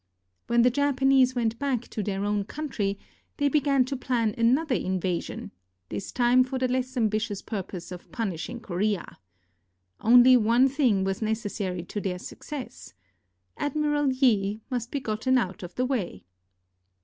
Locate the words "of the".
15.61-15.85